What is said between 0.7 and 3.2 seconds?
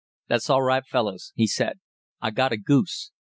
fellus," he said; "I got a goose.